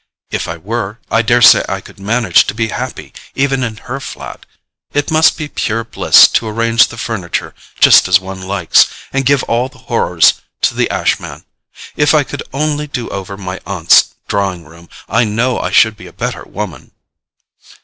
[0.31, 4.47] If I were, I daresay I could manage to be happy even in her flat.
[4.93, 9.43] It must be pure bliss to arrange the furniture just as one likes, and give
[9.43, 11.45] all the horrors to the ash man.
[11.95, 16.07] If I could only do over my aunt's drawing room I know I should be
[16.07, 16.93] a better woman."